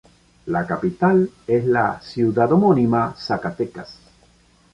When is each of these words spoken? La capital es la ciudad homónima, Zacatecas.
La 0.47 0.65
capital 0.65 1.29
es 1.45 1.63
la 1.63 2.01
ciudad 2.01 2.51
homónima, 2.51 3.15
Zacatecas. 3.19 3.99